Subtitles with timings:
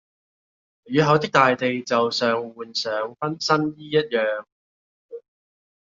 [0.85, 4.45] 雨後的大地就像換上新衣一樣